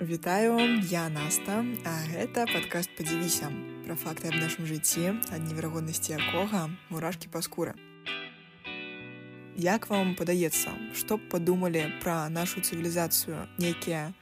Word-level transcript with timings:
Вітаю, 0.00 0.80
я 0.90 1.10
Наста, 1.12 1.60
а 1.84 1.92
гэта 2.08 2.46
падкаст 2.48 2.88
падзівіся 2.96 3.50
пра 3.84 3.92
факты 4.00 4.30
аб 4.32 4.38
нашым 4.40 4.64
жыцці, 4.64 5.12
ад 5.28 5.44
неверагоднасці 5.44 6.16
якога 6.16 6.72
мурашкі 6.88 7.28
па 7.28 7.42
скуры. 7.44 7.74
Як 9.60 9.90
вам 9.92 10.14
падаецца, 10.16 10.72
што 10.96 11.20
б 11.20 11.28
падумалі 11.28 11.84
пра 12.00 12.32
нашу 12.32 12.64
цывілізацыю 12.64 13.44
нейкія 13.60 14.16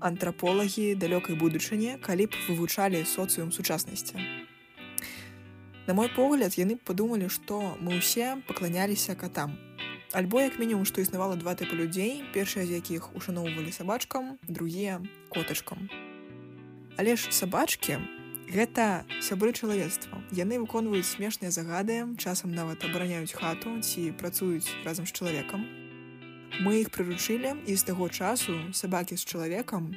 антраполагі 0.00 0.96
далёкай 0.96 1.36
будучыні, 1.36 2.00
калі 2.00 2.32
б 2.32 2.40
вывучалі 2.48 3.04
соцыум 3.04 3.52
сучаснасці. 3.52 4.16
На 5.84 5.92
мой 5.92 6.08
погляд, 6.08 6.56
яны 6.56 6.80
падумалі, 6.80 7.28
што 7.28 7.76
мы 7.84 8.00
ўсе 8.00 8.40
пакланяліся 8.48 9.12
катам, 9.12 9.60
Альбо 10.12 10.40
як 10.40 10.58
мінімум, 10.58 10.84
што 10.86 11.00
існавала 11.00 11.36
два 11.36 11.54
тыпы 11.58 11.74
людзей, 11.74 12.22
першыя 12.32 12.66
з 12.66 12.78
якіх 12.78 13.10
ушаноўвалі 13.16 13.72
сабачкам, 13.72 14.38
другія 14.48 15.02
котачкам. 15.28 15.90
Але 16.96 17.16
ж 17.16 17.32
сабачкі 17.34 17.98
гэта 18.46 19.02
сябры 19.20 19.50
чалавецтва. 19.52 20.22
Яны 20.30 20.62
выконваюць 20.62 21.10
смешныя 21.10 21.50
загады, 21.50 22.06
часам 22.22 22.54
нават 22.54 22.86
абараняюць 22.86 23.34
хату 23.34 23.82
ці 23.82 24.14
працуюць 24.14 24.70
разам 24.86 25.06
з 25.06 25.12
чалавекам. 25.12 25.66
Мы 26.62 26.80
іх 26.80 26.94
прыручылі 26.94 27.58
і 27.66 27.74
з 27.74 27.82
таго 27.82 28.08
часу 28.08 28.54
сабакі 28.72 29.18
з 29.18 29.26
чалавекам 29.26 29.90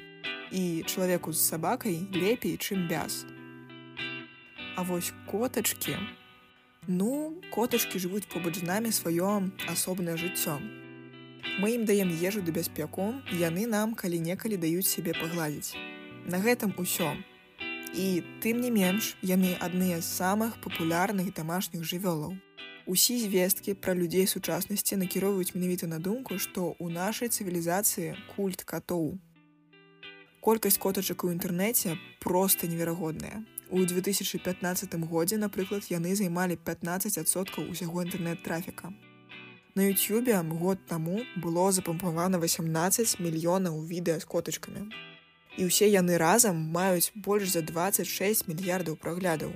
і 0.51 0.83
чалавеку 0.89 1.31
з 1.31 1.39
сабакай 1.39 2.01
лепей, 2.11 2.57
чым 2.57 2.89
бяз. 2.89 3.25
А 4.75 4.81
вось 4.81 5.13
котачкі, 5.29 5.95
Ну, 6.91 7.37
котачкі 7.53 7.99
жывуць 8.01 8.25
побач 8.25 8.55
з 8.57 8.65
намі 8.65 8.89
сваё 8.89 9.45
асобнае 9.69 10.15
жыццё. 10.17 10.55
Мы 11.61 11.77
ім 11.77 11.83
даем 11.85 12.09
ежу 12.09 12.41
да 12.41 12.49
бяспеку, 12.49 13.13
яны 13.29 13.67
нам 13.69 13.93
калі-некалі 13.93 14.57
даюць 14.57 14.89
сябе 14.89 15.13
пагладзіць. 15.13 15.77
На 16.25 16.41
гэтым 16.41 16.73
усё. 16.81 17.13
І 17.93 18.25
тым 18.41 18.65
не 18.65 18.73
менш, 18.73 19.13
яны 19.21 19.53
адныя 19.61 20.01
з 20.01 20.09
самых 20.09 20.57
папулярных 20.65 21.29
дамашніх 21.37 21.85
жывёлаў. 21.85 22.33
Усі 22.89 23.21
звесткі 23.21 23.77
пра 23.77 23.93
людзей 23.93 24.25
сучаснасці 24.25 24.97
накіроўваюць 24.97 25.53
менавіта 25.53 25.85
на 25.85 26.01
думку, 26.01 26.41
што 26.41 26.73
ў 26.81 26.89
нашай 26.89 27.29
цывілізацыі 27.29 28.17
культ 28.33 28.65
катоў. 28.65 29.21
Колькасць 30.41 30.81
котачак 30.81 31.21
у 31.21 31.29
інтэрнэце 31.29 32.01
проста 32.17 32.65
неверагодная. 32.65 33.45
У 33.71 33.85
2015 33.85 34.95
годзе, 35.05 35.37
напрыклад, 35.37 35.85
яны 35.93 36.15
займалі 36.17 36.57
15соткаў 36.57 37.69
усяго 37.69 38.01
інтэрнэт-трафіка. 38.01 38.89
На 39.75 39.85
Ютюбе 39.85 40.33
год 40.41 40.79
таму 40.87 41.21
было 41.37 41.71
запампавана 41.71 42.39
18 42.41 43.19
мільёнаў 43.19 43.85
відэа 43.85 44.19
з 44.19 44.25
котачкамі. 44.25 44.89
І 45.57 45.69
ўсе 45.69 45.85
яны 45.85 46.17
разам 46.17 46.57
маюць 46.73 47.13
больш 47.13 47.53
за 47.53 47.61
26 47.61 48.49
мільярдаў 48.49 48.97
праглядаў. 48.97 49.53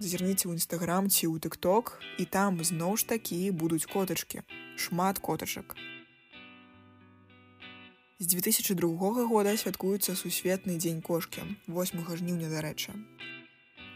Зазірніце 0.00 0.48
ў 0.48 0.56
нстаграм 0.56 1.12
ці 1.12 1.28
ў 1.28 1.36
тыкток 1.36 2.00
і 2.16 2.24
там 2.24 2.64
зноў 2.64 2.96
ж 2.96 3.04
такі 3.04 3.52
будуць 3.52 3.84
котачкі, 3.84 4.48
шмат 4.80 5.20
котачак. 5.20 5.76
З 8.18 8.26
2002 8.32 9.26
года 9.28 9.52
святкуецца 9.60 10.14
сусветны 10.16 10.78
дзень 10.80 11.02
кошкі 11.04 11.42
8 11.68 12.00
жніўня 12.20 12.48
дарэчы. 12.48 12.94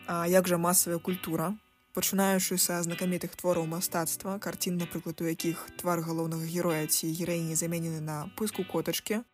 А 0.04 0.28
як 0.28 0.44
жа 0.44 0.58
масавая 0.60 1.00
культура, 1.00 1.56
пачынаючы 1.96 2.58
са 2.60 2.76
знакамітых 2.84 3.32
твораў 3.41 3.64
мастацтва, 3.64 4.36
карцін, 4.36 4.76
напрыклад, 4.76 5.24
у 5.24 5.30
якіх 5.30 5.64
твар 5.80 6.04
галоўнага 6.04 6.44
героя 6.44 6.84
ці 6.84 7.08
гераіні 7.08 7.56
заменены 7.56 8.04
на 8.04 8.28
пыску 8.36 8.69
котачкі 8.69 9.25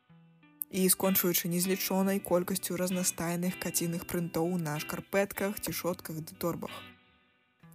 і 0.71 0.87
скончваючы 0.95 1.51
незлічонай 1.51 2.23
колькасцю 2.23 2.79
разнастайных 2.79 3.59
каціных 3.59 4.07
прынтоў 4.07 4.55
на 4.55 4.79
шкарпэтках 4.79 5.59
ці 5.59 5.75
шотках 5.75 6.23
ды 6.23 6.39
торбах. 6.39 6.71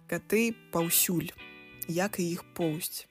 Каты 0.08 0.56
паўсюль, 0.72 1.28
як 1.92 2.16
і 2.24 2.32
іх 2.32 2.48
поўсць 2.56 3.04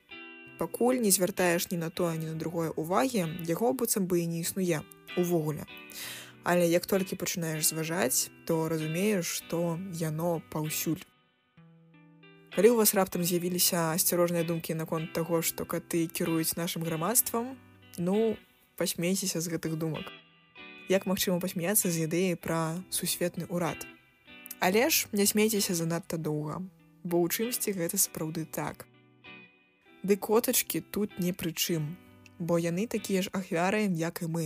пакуль 0.62 1.02
не 1.02 1.10
звяртаеш 1.10 1.72
ні 1.72 1.78
на 1.82 1.90
тое, 1.90 2.18
ні 2.22 2.30
на 2.30 2.38
другое 2.38 2.70
увагі, 2.70 3.26
яго 3.50 3.74
быццам 3.74 4.06
бы 4.06 4.22
і 4.22 4.30
не 4.30 4.46
існуе 4.46 4.86
увогуле. 5.18 5.66
Але 6.46 6.70
як 6.70 6.86
толькі 6.86 7.18
пачынаеш 7.18 7.66
зважаць, 7.74 8.30
то 8.46 8.70
разумееш, 8.70 9.26
што 9.26 9.82
яно 9.98 10.38
паўсюль. 10.54 11.02
Калі 12.54 12.68
ў 12.70 12.78
вас 12.78 12.94
раптам 12.94 13.26
з'явіліся 13.26 13.98
асцярожныя 13.98 14.46
думкі 14.46 14.78
наконт 14.78 15.10
таго, 15.18 15.42
што 15.42 15.66
каты 15.66 16.06
кіруюць 16.06 16.54
нашым 16.62 16.86
грамадствам, 16.86 17.58
ну, 17.98 18.38
пасмейцеся 18.78 19.42
з 19.42 19.50
гэтых 19.50 19.82
думак. 19.82 20.14
Як 20.94 21.10
магчыма 21.10 21.42
пасмяцца 21.42 21.90
з 21.90 22.06
ідэяй 22.06 22.38
пра 22.38 22.78
сусветны 22.94 23.50
ўрад. 23.50 23.82
Але 24.62 24.94
ж 24.94 25.10
не 25.10 25.26
смейцеся 25.26 25.74
занадта 25.74 26.22
доўга, 26.22 26.62
бо 27.02 27.18
ў 27.18 27.34
чымсьці 27.34 27.74
гэта 27.74 27.98
сапраўды 27.98 28.46
так. 28.46 28.91
Ды 30.04 30.18
котачкі 30.18 30.82
тут 30.82 31.20
не 31.22 31.30
пры 31.30 31.54
чым, 31.54 31.94
бо 32.42 32.58
яны 32.58 32.88
такія 32.90 33.22
ж 33.22 33.30
ахвяры, 33.38 33.86
як 33.86 34.26
і 34.26 34.34
мы. 34.34 34.46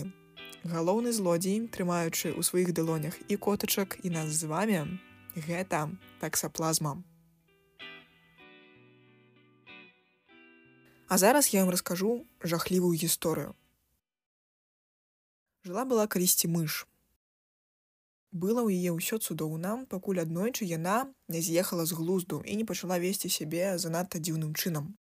Галоўны 0.67 1.15
злодзей, 1.15 1.63
трымаючы 1.71 2.35
ў 2.35 2.43
сваіх 2.43 2.75
далонях 2.75 3.15
і 3.31 3.37
котачак 3.39 3.95
і 4.03 4.11
нас 4.11 4.35
з 4.35 4.51
вами, 4.51 4.99
гэта 5.35 5.87
таксаплазма. 6.19 6.99
А 11.07 11.17
зараз 11.17 11.53
я 11.53 11.63
вам 11.63 11.71
раскажу 11.71 12.27
жахлівую 12.43 12.91
гісторыю. 12.99 13.55
Жыла 15.63 15.87
была 15.87 16.03
калісьці 16.11 16.51
мыш. 16.51 16.83
Была 18.35 18.67
ў 18.67 18.75
яе 18.75 18.91
ўсё 18.91 19.23
цудоўна, 19.23 19.87
пакуль 19.87 20.19
аднойчы 20.19 20.67
яна 20.67 21.07
не 21.31 21.39
з'ехала 21.39 21.87
з 21.87 21.95
глузду 21.95 22.43
і 22.43 22.59
не 22.59 22.67
пачала 22.67 22.99
весці 22.99 23.31
сябе 23.31 23.79
занадта 23.79 24.19
дзіўным 24.19 24.51
чынам. 24.51 24.99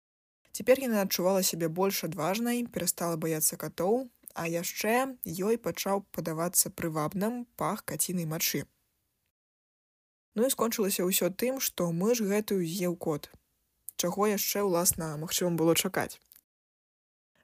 Цяпер 0.57 0.81
яна 0.81 1.03
адчувала 1.05 1.43
сябе 1.47 1.69
больш 1.69 1.99
адважнай, 2.07 2.63
перастала 2.75 3.17
баяцца 3.23 3.59
катоў, 3.61 3.97
а 4.33 4.47
яшчэ 4.49 4.93
ёй 5.49 5.59
пачаў 5.67 6.01
падавацца 6.17 6.73
прывабным 6.81 7.45
пах 7.61 7.83
кацінай 7.93 8.25
мачы. 8.31 8.63
Ну 10.33 10.49
і 10.49 10.55
скончылася 10.55 11.05
ўсё 11.09 11.29
тым, 11.43 11.61
што 11.67 11.91
мы 11.99 12.17
ж 12.17 12.25
гэтую 12.33 12.65
з'еў 12.65 12.97
кот. 12.97 13.29
Чаго 14.01 14.33
яшчэ 14.33 14.65
ўласна 14.65 15.11
магчыма 15.21 15.53
было 15.61 15.77
чакаць. 15.77 16.17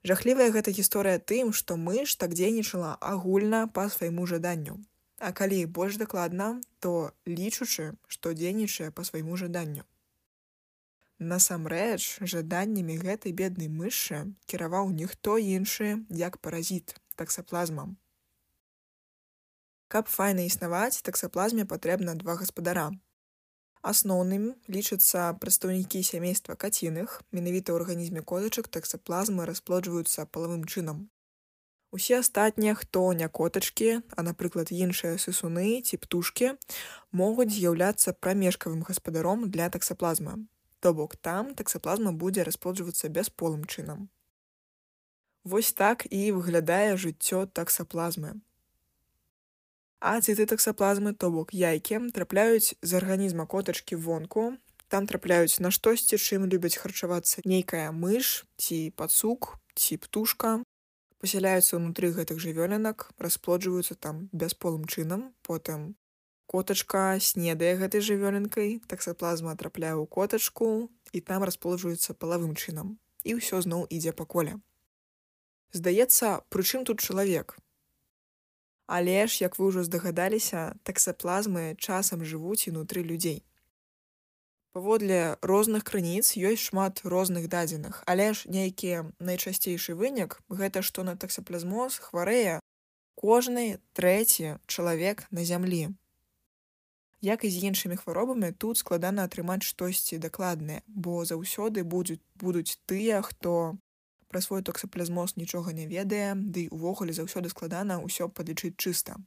Жахлівая 0.08 0.48
гэта 0.56 0.72
гісторыя 0.80 1.20
тым, 1.20 1.52
што 1.52 1.76
мыш 1.76 2.16
так 2.16 2.32
дзейнічала 2.32 2.96
агульна 3.12 3.66
па 3.68 3.88
свайму 3.92 4.24
жаданню. 4.34 4.80
А 5.20 5.36
калі 5.36 5.64
больш 5.66 6.00
дакладна, 6.00 6.48
то 6.80 7.12
лічучы, 7.28 7.92
што 8.08 8.32
дзейнічае 8.32 8.90
па 8.90 9.04
свайму 9.04 9.36
жаданню. 9.36 9.84
Насамрэч, 11.22 12.18
жаданнямі 12.30 12.98
гэтай 12.98 13.30
беднай 13.30 13.68
мышы 13.70 14.18
кіраваў 14.50 14.90
ніхто 14.90 15.38
іншы, 15.38 16.02
як 16.10 16.38
паразіт 16.42 16.96
таксаплазмам. 17.14 17.94
Каб 19.86 20.10
файна 20.10 20.42
існаваць, 20.48 21.02
таксаплазме 21.06 21.64
патрэбна 21.72 22.16
два 22.18 22.34
гаспадара. 22.42 22.90
Асноўным 23.86 24.50
лічацца 24.66 25.30
прадстаўнікі 25.38 26.02
сямейства 26.02 26.58
каціных, 26.58 27.20
менавіта 27.30 27.70
ў 27.70 27.82
арганізме 27.82 28.22
котачак 28.26 28.66
таксаплазмы 28.66 29.46
расплоджваюцца 29.46 30.26
палавым 30.26 30.66
чынам. 30.66 31.06
Усе 31.92 32.18
астатнія, 32.18 32.74
хто 32.74 33.12
не 33.12 33.28
котачкі, 33.28 34.00
а 34.16 34.22
напрыклад 34.26 34.72
іншыя 34.72 35.20
сысуны 35.22 35.82
ці 35.86 36.00
птушкі, 36.02 36.54
могуць 37.12 37.52
з'яўляцца 37.52 38.16
прамежкавым 38.16 38.80
гаспадаром 38.88 39.50
для 39.50 39.68
таксаплазмы, 39.68 40.48
То 40.82 40.90
бок 40.92 41.14
там 41.14 41.54
таксаплазма 41.54 42.10
будзе 42.10 42.42
расплоджвацца 42.42 43.08
бясполым 43.08 43.62
чынам. 43.70 44.08
Вось 45.44 45.70
так 45.72 46.02
і 46.10 46.22
выглядае 46.34 46.96
жыццё 46.98 47.46
таксаплазмы. 47.46 48.40
А 50.02 50.18
цыты 50.18 50.46
таксаплазмы, 50.50 51.14
то 51.14 51.30
бок 51.30 51.54
яйкі 51.54 52.10
трапляюць 52.10 52.74
з 52.82 52.98
арганізма 52.98 53.46
котачкі 53.46 53.94
вонку, 53.94 54.58
там 54.90 55.06
трапляюць 55.06 55.62
на 55.62 55.70
штосьці, 55.70 56.18
чым 56.18 56.50
любяць 56.50 56.74
харчавацца 56.74 57.46
нейкая 57.46 57.94
мыш 57.94 58.42
ці 58.58 58.90
пацук 58.98 59.54
ці 59.78 60.02
птушка, 60.02 60.58
пасяляюцца 61.22 61.78
ўнутры 61.78 62.10
гэтых 62.10 62.42
жывёлінак, 62.42 63.14
расплоджваюцца 63.22 63.94
там 63.94 64.26
бясполым 64.34 64.90
чынам, 64.90 65.30
потым 65.46 65.94
котачка 66.52 67.16
снедае 67.16 67.72
гэтай 67.80 68.04
жывёлінкай 68.04 68.84
таксаплазма 68.92 69.56
трапляе 69.56 69.96
ў 69.96 70.04
котачку 70.04 70.92
і 71.16 71.24
там 71.24 71.48
располажваецца 71.48 72.12
палавым 72.12 72.52
чынам. 72.52 72.98
І 73.24 73.38
ўсё 73.38 73.62
зноў 73.64 73.86
ідзе 73.88 74.12
па 74.12 74.26
коле. 74.26 74.58
Здаецца 75.72 76.44
прычым 76.52 76.84
тут 76.84 77.00
чалавек? 77.00 77.56
Але 78.86 79.24
ж 79.26 79.40
як 79.40 79.56
вы 79.56 79.72
ўжо 79.72 79.86
здагадаліся 79.88 80.76
таксаплазмы 80.84 81.72
часам 81.78 82.26
жывуць 82.28 82.68
інутры 82.68 83.00
людзей. 83.00 83.40
Паводле 84.76 85.38
розных 85.40 85.84
крыніц 85.88 86.36
ёсць 86.36 86.68
шмат 86.68 87.00
розных 87.04 87.48
дадзеных 87.48 88.04
але 88.04 88.32
ж 88.36 88.52
нейкі 88.52 89.16
найчасцейшы 89.16 89.96
вынік 89.96 90.40
гэта 90.48 90.84
што 90.84 91.04
на 91.08 91.16
таксаплазмоз 91.16 91.96
хварэе 92.04 92.60
кожны 93.16 93.80
трэці 93.96 94.58
чалавек 94.66 95.24
на 95.30 95.44
зямлі. 95.44 95.92
Як 97.24 97.44
і 97.44 97.50
з 97.54 97.62
іншымі 97.70 97.96
хваробамі 97.96 98.50
тут 98.52 98.78
складана 98.78 99.22
атрымаць 99.30 99.62
штосьці 99.62 100.18
дакладнае, 100.18 100.82
бо 100.90 101.22
заўсёды 101.22 101.84
будуць 101.86 102.18
будуць 102.34 102.78
тыя, 102.90 103.22
хто 103.22 103.78
пра 104.26 104.40
свой 104.42 104.62
токсаплазмоз 104.66 105.36
нічога 105.36 105.70
не 105.70 105.86
ведае, 105.86 106.34
ды 106.34 106.66
увогуле 106.74 107.14
заўсёды 107.14 107.46
складана 107.54 108.02
ўсё 108.02 108.26
падлічыць 108.26 108.74
чыста. 108.74 109.22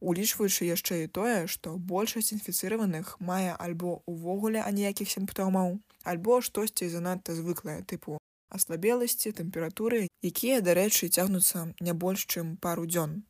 Улічваючы 0.00 0.66
яшчэ 0.66 1.04
і 1.04 1.12
тое, 1.14 1.46
што 1.46 1.76
большасць 1.78 2.32
інфіцыраваных 2.34 3.14
мае 3.20 3.54
альбо 3.54 4.02
ўвогуле 4.10 4.66
аніякіх 4.66 5.06
сімптомаў, 5.06 5.78
альбо 6.02 6.40
штосьці 6.42 6.90
занадта 6.90 7.38
звыклае 7.38 7.86
тыпу 7.86 8.18
аслабеласці, 8.50 9.30
тэмпературы, 9.38 10.08
якія, 10.26 10.58
дарэчы, 10.66 11.06
цягнуцца 11.14 11.70
не 11.78 11.94
больш, 11.94 12.26
чым 12.26 12.56
пару 12.56 12.90
дзён. 12.90 13.22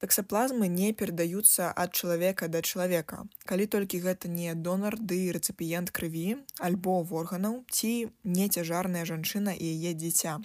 Таксаплазмы 0.00 0.66
не 0.72 0.94
перадаюцца 0.96 1.66
ад 1.82 1.92
чалавека 1.92 2.46
да 2.48 2.62
чалавека. 2.64 3.18
Калі 3.44 3.66
толькі 3.74 3.98
гэта 4.00 4.30
не 4.32 4.54
донар 4.66 4.94
ды 4.96 5.18
рэцыпіент 5.36 5.90
крыві, 5.92 6.38
альбо 6.56 6.94
органаў 7.20 7.58
ці 7.68 7.90
не 8.24 8.46
цяжарная 8.48 9.04
жанчына 9.10 9.52
і 9.52 9.66
яе 9.76 9.92
дзіця. 9.92 10.38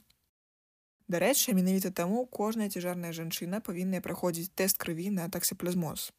Дарэчы, 1.08 1.54
менавіта 1.56 1.92
таму 1.96 2.26
кожная 2.26 2.68
цяжарная 2.68 3.14
жанчына 3.16 3.62
павінна 3.64 4.02
праходзіць 4.04 4.52
тэст 4.60 4.82
крыві 4.82 5.08
на 5.18 5.30
таксаплазмоз. 5.32 6.12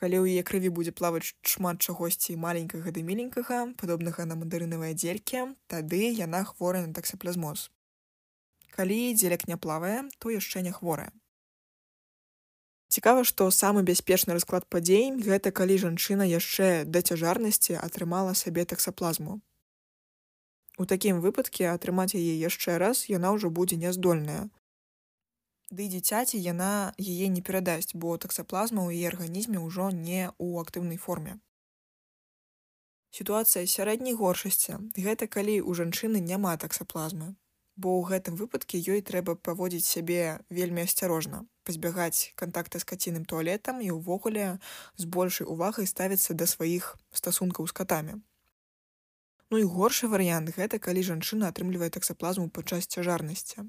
Калі 0.00 0.22
ў 0.24 0.38
яе 0.38 0.42
крыві 0.48 0.70
будзе 0.72 0.94
плаваць 0.96 1.34
шмат 1.44 1.84
чагосьці 1.84 2.38
маленькага 2.40 2.94
ды 2.96 3.04
міленькага, 3.04 3.58
падобнага 3.76 4.24
на 4.30 4.38
мандарынавыя 4.40 4.96
дзелькі, 4.96 5.42
тады 5.68 6.00
яна 6.16 6.40
хворая 6.48 6.86
на 6.86 6.96
таксаплазмоз. 6.96 7.68
Калі 8.72 8.98
дзелек 9.20 9.44
не 9.52 9.60
плавае, 9.60 10.08
то 10.18 10.32
яшчэ 10.32 10.64
не 10.64 10.72
хворая. 10.72 11.12
Цікава, 12.94 13.24
што 13.26 13.50
самы 13.50 13.82
бяспечны 13.82 14.34
расклад 14.36 14.66
падзей 14.70 15.08
гэта 15.28 15.50
калі 15.50 15.78
жанчына 15.82 16.26
яшчэ 16.30 16.66
да 16.96 17.00
цяжарнасці 17.02 17.74
атрымала 17.86 18.34
сабе 18.40 18.64
таксаплазму. 18.72 19.40
У 20.78 20.86
такім 20.92 21.18
выпадке 21.24 21.66
атрымаць 21.70 22.14
яе 22.14 22.38
яшчэ 22.38 22.78
раз 22.78 23.00
яна 23.10 23.34
ўжо 23.34 23.50
будзе 23.50 23.80
няздольная. 23.82 24.46
Ды 25.74 25.88
дзіцяці 25.90 26.38
яна 26.38 26.94
яе 27.02 27.26
не 27.34 27.42
перадасць, 27.42 27.98
бо 27.98 28.14
таксаплазма 28.26 28.86
ў 28.86 29.02
яе 29.02 29.10
арганізме 29.10 29.58
ўжо 29.58 29.90
не 29.90 30.30
ў 30.30 30.62
актыўнай 30.62 31.02
форме. 31.08 31.38
Сітуацыя 33.10 33.66
сярэдняй 33.74 34.14
горшасці 34.22 34.78
гэта 34.94 35.26
калі 35.26 35.58
ў 35.66 35.82
жанчыны 35.82 36.22
няма 36.22 36.54
таксаплазмы, 36.66 37.34
бо 37.76 37.98
ў 37.98 38.02
гэтым 38.12 38.38
выпадке 38.38 38.78
ёй 38.78 39.02
трэба 39.02 39.34
паводзіць 39.34 39.86
сябе 39.88 40.38
вельмі 40.48 40.86
асцярожна 40.86 41.44
пазбягаць 41.64 42.32
кантакта 42.36 42.78
з 42.78 42.88
каціным 42.90 43.24
туалетам 43.24 43.80
і 43.80 43.90
ўвогуле 43.96 44.60
з 45.00 45.08
большай 45.16 45.48
увагай 45.48 45.88
ставіцца 45.90 46.36
да 46.36 46.46
сваіх 46.46 46.94
стасункаў 47.10 47.66
з 47.66 47.76
катамі. 47.80 48.20
Ну 49.50 49.60
і 49.60 49.64
горшы 49.76 50.10
варыянт 50.12 50.52
гэта 50.56 50.78
калі 50.78 51.02
жанчына 51.08 51.48
атрымлівае 51.52 51.90
таксаплазму 51.96 52.50
падчас 52.50 52.86
цяжарнасці. 52.86 53.66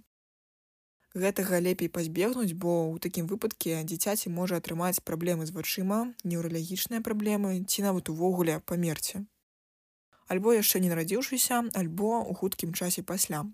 Гэтага 1.15 1.59
лепей 1.63 1.87
пазбегнуць, 1.87 2.51
бо 2.59 2.91
ў 2.91 2.99
такім 2.99 3.27
выпадке 3.31 3.79
дзіцяці 3.87 4.31
можа 4.35 4.59
атрымаць 4.59 4.99
праблемы 4.99 5.47
з 5.47 5.55
вачыма, 5.55 5.99
неўралагічныя 6.27 6.99
праблемы 6.99 7.63
ці 7.63 7.87
нават 7.87 8.11
увогуле 8.11 8.59
памерці. 8.71 9.23
Альбо 10.27 10.51
яшчэ 10.57 10.83
не 10.83 10.91
нарадзіўшыся, 10.91 11.61
альбо 11.71 12.19
ў 12.19 12.35
хуткім 12.35 12.75
часе 12.75 13.05
пасля. 13.13 13.45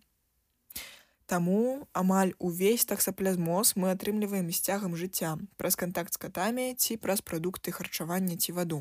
Таму 1.31 1.87
амаль 1.93 2.33
увесь 2.39 2.83
таксаплазмоз 2.83 3.77
мы 3.79 3.91
атрымліваем 3.95 4.49
з 4.51 4.59
цягам 4.67 4.97
жыцця 4.99 5.29
праз 5.61 5.77
кантакт 5.79 6.17
з 6.17 6.19
катамі 6.23 6.65
ці 6.75 6.97
праз 7.05 7.23
прадукты 7.23 7.71
харчавання 7.71 8.35
ці 8.35 8.51
ваду. 8.57 8.79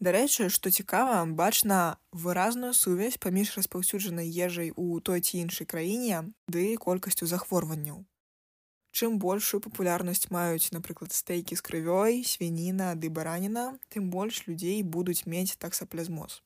Дарэчы, 0.00 0.48
што 0.48 0.72
цікава, 0.72 1.20
бачна 1.42 2.00
выразную 2.24 2.72
сувязь 2.72 3.20
паміж 3.20 3.52
распаўсюджанай 3.58 4.32
ежай 4.48 4.72
у 4.72 5.00
той 5.00 5.20
ці 5.20 5.44
іншай 5.44 5.68
краіне 5.68 6.24
ды 6.48 6.64
колькасцю 6.80 7.28
захворванняў. 7.28 8.00
Чым 8.96 9.20
большую 9.20 9.60
папулярнасць 9.60 10.32
маюць, 10.32 10.72
напрыклад, 10.72 11.12
стейкі 11.12 11.60
з 11.60 11.66
крывёй, 11.68 12.24
свініна 12.24 12.94
ды 12.96 13.12
бараніна, 13.12 13.68
тым 13.92 14.08
больш 14.08 14.46
людзей 14.48 14.80
будуць 14.80 15.28
мець 15.28 15.60
таксаплазмоз. 15.60 16.40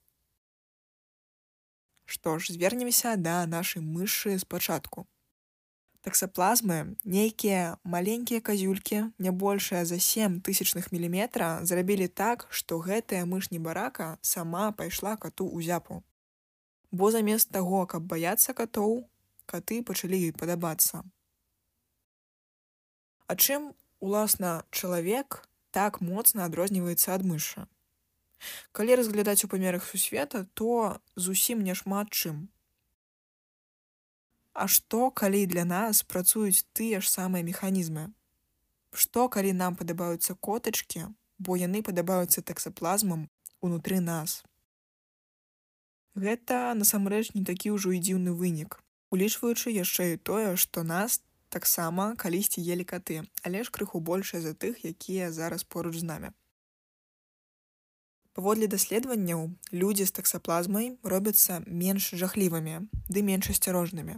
Што 2.10 2.40
ж 2.42 2.52
звернемся 2.58 3.14
да 3.14 3.46
нашай 3.46 3.82
мышы 3.86 4.34
спачатку. 4.42 5.06
Таксаплазмы 6.02 6.96
нейкія 7.04 7.76
маленькія 7.84 8.40
казюлькі, 8.40 9.14
не 9.18 9.30
большая 9.30 9.84
за 9.84 10.00
7 10.02 10.40
тысячных 10.42 10.90
міліметра 10.90 11.62
зрабілі 11.62 12.08
так, 12.08 12.48
што 12.50 12.80
гэтая 12.82 13.22
мышні 13.30 13.62
барака 13.62 14.18
сама 14.22 14.72
пайшла 14.72 15.14
кату 15.14 15.46
ў 15.46 15.62
зяпу. 15.62 16.02
Бо 16.90 17.14
замест 17.14 17.54
таго, 17.54 17.86
каб 17.86 18.10
баяцца 18.10 18.58
катоў, 18.58 19.06
каты 19.46 19.78
пачалі 19.86 20.18
ёй 20.18 20.34
падабацца. 20.34 21.06
А 23.30 23.38
чым 23.38 23.70
уласна 24.00 24.64
чалавек 24.74 25.44
так 25.70 26.00
моцна 26.00 26.50
адрозніваецца 26.50 27.14
ад 27.14 27.22
мыша? 27.22 27.70
Калі 28.72 28.96
разглядаць 29.00 29.44
у 29.44 29.48
памерах 29.48 29.84
сусвета, 29.84 30.46
то 30.54 31.00
зусім 31.16 31.64
няшмат 31.64 32.10
чым. 32.10 32.48
А 34.52 34.66
што, 34.68 35.10
калі 35.10 35.46
для 35.46 35.64
нас 35.64 36.02
працуюць 36.02 36.66
тыя 36.72 37.00
ж 37.00 37.08
самыя 37.10 37.46
механізмы? 37.46 38.10
Што, 38.92 39.28
калі 39.28 39.52
нам 39.54 39.76
падабаюцца 39.76 40.34
котачкі, 40.34 41.06
бо 41.38 41.56
яны 41.56 41.82
падабаюцца 41.86 42.42
таксаплазмам 42.42 43.28
унутры 43.60 44.00
нас? 44.00 44.42
Гэта 46.18 46.74
насамрэч 46.74 47.30
не 47.34 47.44
такі 47.46 47.76
ўжо 47.78 47.94
і 47.94 48.02
дзіўны 48.02 48.34
вынік, 48.34 48.82
улічваючы 49.14 49.70
яшчэ 49.70 50.14
і 50.14 50.20
тое, 50.30 50.56
што 50.56 50.82
нас 50.82 51.22
таксама 51.48 52.14
калісьці 52.16 52.60
елі 52.74 52.84
каты, 52.84 53.22
але 53.46 53.62
ж 53.62 53.70
крыху 53.70 54.00
большая 54.00 54.42
за 54.42 54.54
тых, 54.54 54.82
якія 54.84 55.30
зараз 55.32 55.62
поруч 55.62 56.02
з 56.02 56.02
намі. 56.10 56.30
Паводле 58.40 58.66
даследаванняў 58.72 59.40
людзі 59.80 60.04
з 60.08 60.12
таксаплазмай 60.16 60.86
робяцца 61.12 61.56
менш 61.80 62.04
жахлівымі 62.20 62.76
ды 63.12 63.22
менш 63.26 63.50
асцярожнымі. 63.52 64.14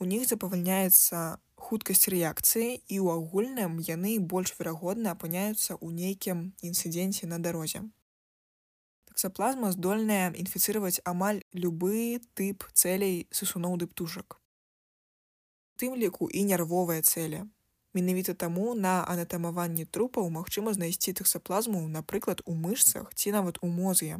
У 0.00 0.08
них 0.12 0.24
запавальняецца 0.30 1.18
хуткасць 1.66 2.08
рэакцыі 2.14 2.70
і 2.72 2.96
ў 3.04 3.06
агульным 3.20 3.74
яны 3.88 4.14
больш 4.32 4.54
верагодна 4.60 5.12
апыняюцца 5.12 5.76
ў 5.76 5.92
нейкім 5.92 6.40
інцыдэнце 6.70 7.28
на 7.28 7.36
дарозе. 7.46 7.84
Таксаплазма 9.12 9.74
здольная 9.76 10.32
інфіцыраваць 10.32 11.04
амаль 11.04 11.44
любы 11.52 12.24
тып 12.40 12.64
цэлей 12.72 13.28
сысуноў 13.28 13.76
ды 13.84 13.90
птушак. 13.92 14.40
Тым 15.76 16.00
ліку 16.00 16.32
і 16.32 16.48
нервовыя 16.48 17.04
цэлі, 17.04 17.44
Менавіта 17.94 18.34
таму 18.34 18.74
на 18.74 18.92
анатамаванні 19.06 19.84
трупаў 19.86 20.26
магчыма 20.36 20.72
знайсці 20.74 21.12
таксаплазму, 21.14 21.86
напрыклад, 21.86 22.40
у 22.44 22.54
мышцах 22.58 23.14
ці 23.14 23.30
нават 23.30 23.60
у 23.62 23.68
мозге. 23.70 24.16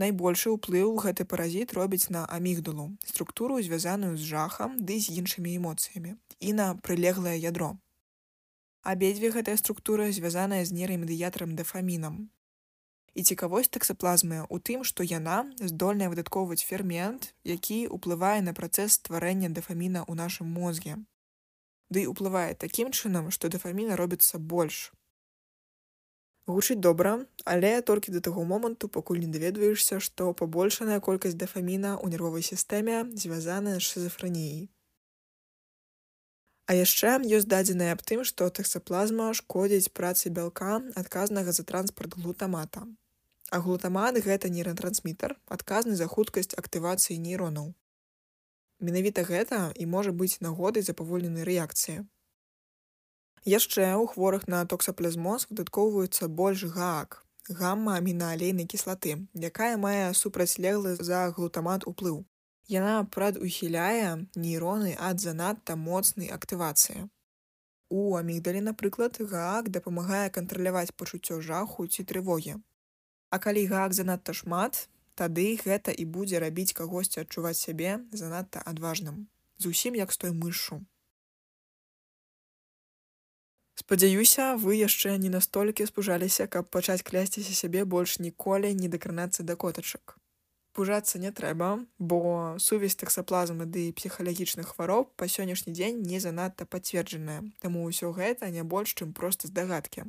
Найбольшы 0.00 0.52
ўплыў 0.54 0.94
гэты 1.04 1.26
паразіт 1.28 1.74
робіць 1.76 2.08
на 2.08 2.24
амігдалу, 2.24 2.86
структуру, 3.04 3.60
звязаную 3.60 4.16
з 4.16 4.24
жахам 4.32 4.78
ды 4.80 4.96
з 4.96 5.12
іншымі 5.12 5.52
эмоцыямі 5.60 6.16
і 6.40 6.52
на 6.56 6.68
прылеглае 6.80 7.36
ядро. 7.36 7.76
Абедзве 8.80 9.28
гэтыя 9.36 9.60
структуры 9.60 10.08
звязаныя 10.12 10.64
з 10.64 10.72
нейрамедыятарам 10.72 11.52
дэфамінам. 11.58 12.16
І 13.12 13.24
цікавосць 13.28 13.72
таксаплазмы 13.72 14.40
ў 14.44 14.56
тым, 14.60 14.84
што 14.88 15.04
яна 15.04 15.44
здольная 15.60 16.08
выдаткоўваць 16.08 16.64
фермент, 16.64 17.34
які 17.44 17.78
ўплывае 17.92 18.40
на 18.40 18.56
працэс 18.56 19.00
стварэння 19.00 19.52
дэфаміна 19.52 20.04
ў 20.08 20.16
нашым 20.16 20.48
мозге 20.48 20.96
ды 21.90 22.04
і 22.04 22.10
ўплывае 22.12 22.54
такім 22.54 22.90
чынам, 22.90 23.30
што 23.30 23.50
дэфаміна 23.52 23.96
робіцца 23.96 24.38
больш. 24.38 24.92
Гучыць 26.46 26.78
добра, 26.78 27.26
але 27.44 27.82
толькі 27.82 28.12
да 28.14 28.20
таго 28.22 28.44
моманту, 28.46 28.88
пакуль 28.88 29.18
не 29.18 29.26
даведваешся, 29.26 29.98
што 29.98 30.30
пабольшаная 30.40 30.98
колькасць 31.02 31.34
дэфаміна 31.34 31.98
ў 31.98 32.14
нервовай 32.14 32.46
сістэме 32.46 33.02
звязаная 33.18 33.78
з 33.78 33.86
шизафраніяй. 33.86 34.68
А 36.70 36.74
яшчэ 36.74 37.10
ёсць 37.38 37.50
дадзеная 37.50 37.90
аб 37.94 38.02
тым, 38.10 38.22
што 38.30 38.46
таксаплазма 38.58 39.26
шкодзіць 39.38 39.90
працы 39.98 40.30
бялка 40.38 40.78
адказнага 41.02 41.54
за 41.58 41.66
транспарт 41.66 42.14
глутамата. 42.14 42.86
А 43.50 43.60
глутамат 43.66 44.18
гэта 44.22 44.50
нейратрансмітар, 44.50 45.34
адказны 45.46 45.94
за 45.98 46.06
хуткасць 46.10 46.58
актывацыі 46.62 47.18
нейронаў. 47.26 47.74
Менавіта 48.80 49.24
гэта 49.24 49.72
і 49.74 49.86
можа 49.86 50.12
быць 50.12 50.42
нагодай 50.44 50.82
запаволенай 50.84 51.48
рэакцыі. 51.48 52.04
Яшчэ 53.46 53.86
ў 53.94 54.04
хворых 54.12 54.44
на 54.52 54.60
токсаплазмоз 54.66 55.46
выдаткоўваюцца 55.48 56.28
больш 56.28 56.64
гак, 56.76 57.22
гамма 57.48 57.96
амінаалейнай 57.96 58.66
кіслаты, 58.66 59.12
якая 59.50 59.76
мае 59.78 60.12
супрацьлеглы 60.12 60.96
за 61.00 61.20
глутамат 61.36 61.86
уплыў. 61.86 62.24
Яна 62.68 63.06
прадухіляе 63.16 64.26
нейроны 64.34 64.96
ад 64.98 65.22
занадта 65.22 65.76
моцнай 65.76 66.34
актывацыі. 66.34 67.06
У 67.88 68.16
амігдалі, 68.18 68.60
напрыклад, 68.66 69.20
гак 69.20 69.70
дапамагае 69.70 70.28
кантраляваць 70.34 70.90
пачуццё 70.98 71.38
жаху 71.40 71.86
ці 71.86 72.02
трывогі. 72.02 72.58
А 73.30 73.38
калі 73.38 73.62
гак 73.70 73.94
занадта 73.94 74.34
шмат, 74.34 74.88
тады 75.20 75.46
гэта 75.62 75.94
і 76.02 76.04
будзе 76.16 76.42
рабіць 76.44 76.76
кагосьці 76.80 77.22
адчуваць 77.24 77.58
сябе 77.60 77.96
занадта 78.22 78.62
адважным. 78.72 79.24
Зусім 79.58 79.96
як 80.00 80.12
з 80.12 80.20
той 80.24 80.36
мышу. 80.42 80.82
Спадзяюся, 83.76 84.52
вы 84.60 84.76
яшчэ 84.80 85.16
не 85.24 85.32
настолькі 85.32 85.88
спужаліся, 85.88 86.46
каб 86.46 86.70
пачаць 86.76 87.02
клясціся 87.02 87.56
сябе 87.62 87.84
больш 87.84 88.18
ніколі 88.18 88.72
не 88.74 88.88
дакранацца 88.92 89.42
да 89.42 89.56
котачак 89.56 90.16
пужацца 90.76 91.18
не 91.18 91.32
трэба, 91.32 91.68
бо 91.98 92.18
сувязь 92.60 92.98
таксаплазмы 93.00 93.64
ды 93.64 93.88
псіхалагічных 93.96 94.74
хвароб 94.76 95.08
па 95.16 95.28
сённяшні 95.34 95.72
дзень 95.72 96.02
не 96.10 96.20
занадта 96.20 96.68
пацверджаная, 96.68 97.40
таму 97.64 97.88
ўсё 97.88 98.12
гэта 98.18 98.52
не 98.56 98.64
больш, 98.74 98.92
чым 99.00 99.16
проста 99.16 99.48
здагадкі. 99.48 100.04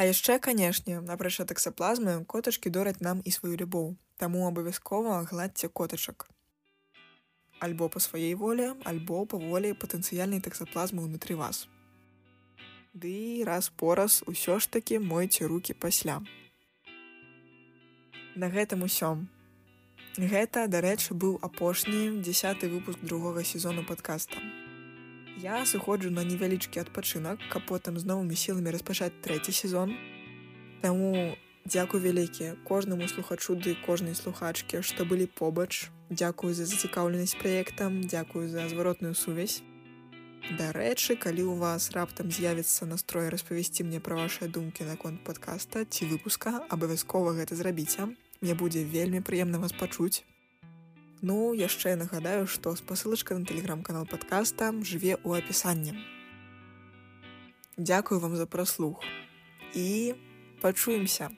А 0.00 0.04
яшчэ, 0.08 0.38
канешне, 0.40 0.94
апрача 1.12 1.44
таксаплазмы 1.44 2.12
котачкі 2.24 2.70
дораць 2.72 3.04
нам 3.04 3.18
і 3.20 3.30
сваю 3.34 3.56
любоў, 3.60 3.88
таму 4.16 4.46
абавязкова 4.48 5.16
гладзьце 5.28 5.68
котачак. 5.68 6.24
Альбо 7.66 7.88
па 7.92 8.00
сваёй 8.00 8.32
волі, 8.42 8.68
альбо 8.88 9.18
па 9.28 9.36
волі 9.42 9.74
патэнцыяльнай 9.82 10.40
таксаплазмы 10.40 11.04
ўнутры 11.04 11.36
вас. 11.36 11.68
Ды 12.96 13.44
раз 13.44 13.68
пораз 13.68 14.22
усё 14.24 14.56
ж 14.56 14.72
такі 14.78 15.02
мойце 15.04 15.44
руки 15.44 15.76
пасля 15.76 16.16
на 18.40 18.48
гэтым 18.56 18.88
усё. 18.88 19.12
Гэта, 20.16 20.64
дарэчы, 20.78 21.12
быў 21.12 21.36
апошні 21.44 22.24
дзясяты 22.24 22.72
выпуск 22.72 23.04
другога 23.04 23.44
сезону 23.44 23.84
падкаста. 23.84 24.40
Я 25.40 25.64
сыходжу 25.64 26.10
на 26.12 26.20
невялічкі 26.20 26.82
адпачынак, 26.84 27.40
каб 27.48 27.64
потым 27.64 27.96
з 27.96 28.04
новымі 28.04 28.36
сіламі 28.36 28.74
распачаць 28.74 29.14
трэці 29.24 29.54
сезон. 29.56 29.94
Таму 30.82 31.32
дзякуй 31.64 32.02
вялікі 32.04 32.48
кожнаму 32.68 33.08
слухачу 33.08 33.56
ды 33.56 33.72
кожнай 33.86 34.12
слухачкі, 34.18 34.82
што 34.84 35.08
былі 35.08 35.24
побач. 35.40 35.88
Дзякую 36.12 36.52
за 36.52 36.66
зацікаўленасць 36.68 37.40
праектам, 37.40 38.02
дзякую 38.04 38.52
за 38.52 38.68
зваротную 38.68 39.14
сувязь. 39.16 39.62
Дарэчы, 40.60 41.16
калі 41.16 41.48
ў 41.48 41.56
вас 41.56 41.88
раптам 41.96 42.28
з'явіцца 42.28 42.84
настрой 42.84 43.32
распавесці 43.32 43.88
мне 43.88 44.00
пра 44.00 44.20
вашыя 44.20 44.50
думкі 44.50 44.84
наконт 44.84 45.24
падкаста 45.24 45.86
ці 45.88 46.10
выпуска, 46.12 46.68
абавязкова 46.68 47.32
гэта 47.40 47.56
зрабіце. 47.56 48.12
Мне 48.44 48.52
будзе 48.52 48.84
вельмі 48.84 49.24
прыемна 49.24 49.56
вас 49.64 49.72
пачуць. 49.72 50.20
Ну, 51.22 51.52
яшчэ 51.52 51.96
нагадаю, 52.00 52.46
што 52.48 52.72
спасылачка 52.76 53.36
на 53.36 53.44
тэлеграм-канал 53.44 54.06
падкаста 54.08 54.72
жыве 54.80 55.20
ў 55.20 55.44
апісанні. 55.44 55.92
Дзякую 57.76 58.20
вам 58.24 58.36
за 58.40 58.48
праслух 58.48 59.04
і 59.76 60.16
пачуемся. 60.64 61.28